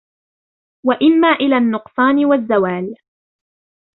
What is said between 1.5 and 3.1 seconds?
النُّقْصَانِ وَالزَّوَالِ